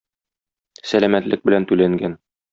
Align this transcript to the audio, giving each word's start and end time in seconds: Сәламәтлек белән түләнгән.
Сәламәтлек 0.93 1.45
белән 1.51 1.69
түләнгән. 1.73 2.19